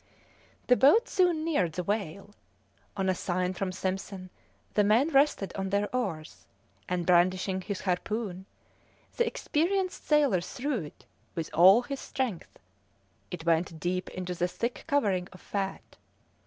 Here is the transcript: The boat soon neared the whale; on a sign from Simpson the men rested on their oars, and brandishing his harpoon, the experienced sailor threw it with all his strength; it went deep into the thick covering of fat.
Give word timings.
The 0.65 0.75
boat 0.75 1.07
soon 1.07 1.43
neared 1.45 1.73
the 1.73 1.83
whale; 1.83 2.31
on 2.97 3.07
a 3.07 3.13
sign 3.13 3.53
from 3.53 3.71
Simpson 3.71 4.31
the 4.73 4.83
men 4.83 5.09
rested 5.09 5.53
on 5.55 5.69
their 5.69 5.95
oars, 5.95 6.47
and 6.89 7.05
brandishing 7.05 7.61
his 7.61 7.81
harpoon, 7.81 8.47
the 9.17 9.27
experienced 9.27 10.03
sailor 10.07 10.41
threw 10.41 10.79
it 10.85 11.05
with 11.35 11.51
all 11.53 11.83
his 11.83 11.99
strength; 11.99 12.57
it 13.29 13.45
went 13.45 13.79
deep 13.79 14.09
into 14.09 14.33
the 14.33 14.47
thick 14.47 14.85
covering 14.87 15.27
of 15.31 15.39
fat. 15.39 15.97